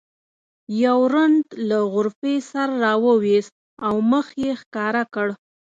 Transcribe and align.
یو 0.83 0.99
رند 1.13 1.45
له 1.69 1.79
غرفې 1.93 2.35
سر 2.49 2.69
راوویست 2.83 3.53
او 3.85 3.95
مخ 4.11 4.27
یې 4.43 4.51
ښکاره 4.61 5.03
کړ. 5.13 5.27